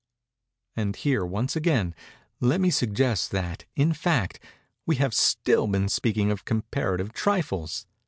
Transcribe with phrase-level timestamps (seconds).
[0.75, 1.93] And here, once again,
[2.39, 4.39] let me suggest that, in fact,
[4.87, 7.85] we have still been speaking of comparative trifles.